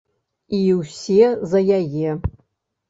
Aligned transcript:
І 0.59 0.61
ўсе 0.79 1.21
за 1.53 1.59
яе. 1.79 2.21